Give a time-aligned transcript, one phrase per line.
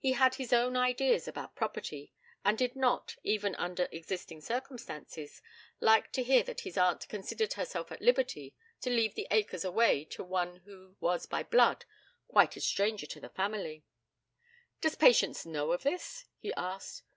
[0.00, 2.12] He had his own ideas about property,
[2.44, 5.40] and did not, even under existing circumstances,
[5.78, 10.04] like to hear that his aunt considered herself at liberty to leave the acres away
[10.06, 11.84] to one who was by blood
[12.26, 13.84] quite a stranger to the family.
[14.80, 17.04] 'Does Patience know of this?' he asked.